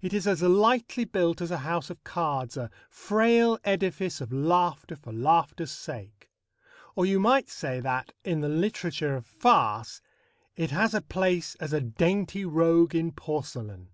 It 0.00 0.12
is 0.14 0.28
as 0.28 0.42
lightly 0.42 1.04
built 1.04 1.40
as 1.40 1.50
a 1.50 1.56
house 1.66 1.90
of 1.90 2.04
cards, 2.04 2.56
a 2.56 2.70
frail 2.88 3.58
edifice 3.64 4.20
of 4.20 4.32
laughter 4.32 4.94
for 4.94 5.12
laughter's 5.12 5.72
sake. 5.72 6.30
Or 6.94 7.04
you 7.04 7.18
might 7.18 7.48
say 7.48 7.80
that, 7.80 8.12
in 8.22 8.42
the 8.42 8.48
literature 8.48 9.16
of 9.16 9.26
farce, 9.26 10.00
it 10.54 10.70
has 10.70 10.94
a 10.94 11.02
place 11.02 11.56
as 11.56 11.72
a 11.72 11.80
"dainty 11.80 12.44
rogue 12.44 12.94
in 12.94 13.10
porcelain." 13.10 13.88